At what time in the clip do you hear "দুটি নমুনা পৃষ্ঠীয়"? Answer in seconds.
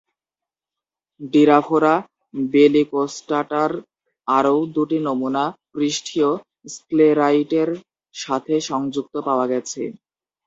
4.75-6.29